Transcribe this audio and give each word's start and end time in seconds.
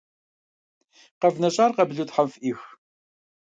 КъэвнэщӀар 1.19 1.71
къабылу 1.75 2.05
тхьэм 2.09 2.27
фӀих. 2.33 2.59